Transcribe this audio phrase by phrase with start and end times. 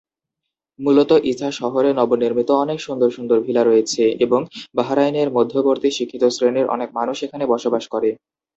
[0.79, 4.39] মূলত ইসা শহরে নবনির্মিত অনেক সুন্দর সুন্দর ভিলা রয়েছে এবং
[4.77, 8.09] বাহরাইনের মধ্যবিত্ত শিক্ষিত শ্রেণীর অনেক মানুষ এখানে বসবাস করে।